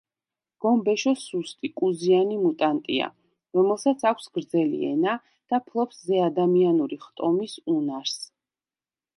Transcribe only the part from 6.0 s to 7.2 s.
ზეადამიანური